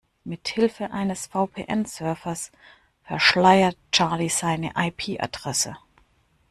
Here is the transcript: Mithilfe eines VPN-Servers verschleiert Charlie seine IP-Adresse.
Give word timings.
Mithilfe 0.25 0.89
eines 0.89 1.27
VPN-Servers 1.27 2.51
verschleiert 3.03 3.77
Charlie 3.91 4.29
seine 4.29 4.71
IP-Adresse. 4.75 5.77